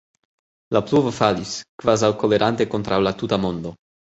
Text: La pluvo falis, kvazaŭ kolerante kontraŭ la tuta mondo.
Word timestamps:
La 0.77 0.81
pluvo 0.87 1.11
falis, 1.17 1.51
kvazaŭ 1.83 2.11
kolerante 2.25 2.69
kontraŭ 2.73 3.03
la 3.09 3.17
tuta 3.21 3.41
mondo. 3.45 3.79